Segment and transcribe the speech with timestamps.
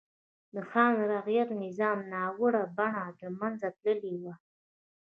[0.53, 4.33] د خان رعیت نظام ناوړه بڼه له منځه تللې وه.